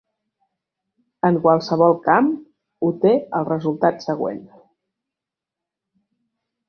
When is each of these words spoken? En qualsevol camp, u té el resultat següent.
En 1.29 1.35
qualsevol 1.43 1.93
camp, 2.07 2.31
u 2.87 2.91
té 3.05 3.11
el 3.41 3.47
resultat 3.51 4.03
següent. 4.09 4.43